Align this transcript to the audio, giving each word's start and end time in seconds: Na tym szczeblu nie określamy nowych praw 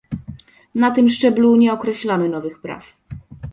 Na 0.75 0.91
tym 0.91 1.09
szczeblu 1.09 1.55
nie 1.55 1.73
określamy 1.73 2.29
nowych 2.29 2.61
praw 2.61 2.83